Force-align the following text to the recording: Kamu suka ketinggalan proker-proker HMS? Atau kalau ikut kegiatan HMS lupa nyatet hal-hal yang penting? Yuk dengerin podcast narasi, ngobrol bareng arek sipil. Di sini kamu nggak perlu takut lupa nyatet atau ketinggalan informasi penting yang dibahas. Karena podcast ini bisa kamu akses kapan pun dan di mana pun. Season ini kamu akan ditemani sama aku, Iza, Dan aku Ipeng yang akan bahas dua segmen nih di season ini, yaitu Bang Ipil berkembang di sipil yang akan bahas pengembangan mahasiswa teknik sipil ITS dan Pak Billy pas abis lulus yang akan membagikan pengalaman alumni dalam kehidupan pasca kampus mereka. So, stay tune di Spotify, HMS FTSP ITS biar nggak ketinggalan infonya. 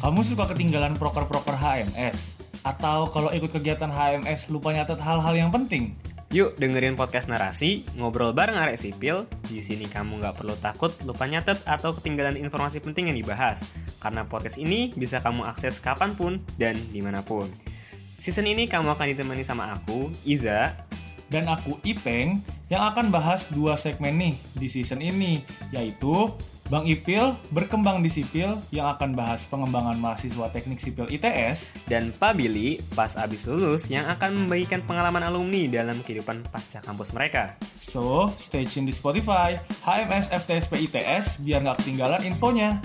Kamu 0.00 0.24
suka 0.24 0.48
ketinggalan 0.48 0.96
proker-proker 0.96 1.60
HMS? 1.60 2.32
Atau 2.64 3.12
kalau 3.12 3.28
ikut 3.36 3.52
kegiatan 3.52 3.92
HMS 3.92 4.48
lupa 4.48 4.72
nyatet 4.72 4.96
hal-hal 4.96 5.36
yang 5.36 5.52
penting? 5.52 5.92
Yuk 6.32 6.56
dengerin 6.56 6.96
podcast 6.96 7.28
narasi, 7.28 7.84
ngobrol 8.00 8.32
bareng 8.32 8.56
arek 8.56 8.80
sipil. 8.80 9.28
Di 9.44 9.60
sini 9.60 9.84
kamu 9.84 10.24
nggak 10.24 10.40
perlu 10.40 10.56
takut 10.56 10.96
lupa 11.04 11.28
nyatet 11.28 11.60
atau 11.68 11.92
ketinggalan 11.92 12.40
informasi 12.40 12.80
penting 12.80 13.12
yang 13.12 13.18
dibahas. 13.20 13.60
Karena 14.00 14.24
podcast 14.24 14.56
ini 14.56 14.88
bisa 14.96 15.20
kamu 15.20 15.44
akses 15.44 15.76
kapan 15.84 16.16
pun 16.16 16.40
dan 16.56 16.80
di 16.88 17.04
mana 17.04 17.20
pun. 17.20 17.52
Season 18.16 18.48
ini 18.48 18.72
kamu 18.72 18.96
akan 18.96 19.04
ditemani 19.04 19.44
sama 19.44 19.68
aku, 19.76 20.08
Iza, 20.24 20.80
Dan 21.28 21.44
aku 21.44 21.76
Ipeng 21.84 22.40
yang 22.72 22.88
akan 22.88 23.12
bahas 23.12 23.52
dua 23.52 23.76
segmen 23.76 24.16
nih 24.16 24.34
di 24.56 24.66
season 24.66 25.04
ini, 25.04 25.44
yaitu 25.76 26.32
Bang 26.70 26.86
Ipil 26.86 27.34
berkembang 27.50 27.98
di 27.98 28.06
sipil 28.06 28.54
yang 28.70 28.86
akan 28.94 29.18
bahas 29.18 29.42
pengembangan 29.42 29.98
mahasiswa 29.98 30.54
teknik 30.54 30.78
sipil 30.78 31.10
ITS 31.10 31.74
dan 31.90 32.14
Pak 32.14 32.38
Billy 32.38 32.78
pas 32.94 33.10
abis 33.18 33.50
lulus 33.50 33.90
yang 33.90 34.06
akan 34.06 34.46
membagikan 34.46 34.78
pengalaman 34.86 35.26
alumni 35.26 35.66
dalam 35.66 35.98
kehidupan 36.06 36.46
pasca 36.46 36.78
kampus 36.78 37.10
mereka. 37.10 37.58
So, 37.74 38.30
stay 38.38 38.70
tune 38.70 38.86
di 38.86 38.94
Spotify, 38.94 39.58
HMS 39.82 40.30
FTSP 40.30 40.86
ITS 40.86 41.42
biar 41.42 41.66
nggak 41.66 41.82
ketinggalan 41.82 42.22
infonya. 42.22 42.78